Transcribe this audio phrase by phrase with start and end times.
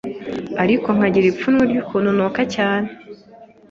[0.63, 2.89] ariko nkagira ipfunwe ry’ukuntu nuka cyane,